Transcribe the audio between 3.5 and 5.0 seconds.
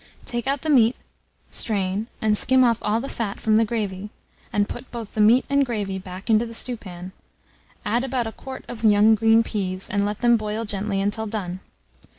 the gravy, and put